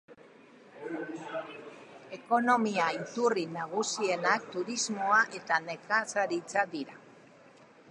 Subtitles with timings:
[2.17, 7.01] Ekonomia iturri nagusienak turismoa eta nekazaritza dira.